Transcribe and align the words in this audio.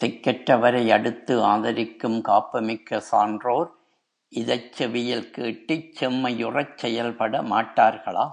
திக்கற்றவரை 0.00 0.90
அடுத்து 0.92 1.34
ஆதரிக்கும் 1.44 2.20
காப்புமிக்க 2.20 3.00
சான்றோர் 3.00 3.70
இதைச் 4.32 4.72
செவியில் 4.72 5.30
கேட்டுச் 5.30 5.94
செம்மை 5.94 6.44
யுறச் 6.44 6.76
செயல்பட 6.78 7.42
மாட்டார்களா? 7.42 8.26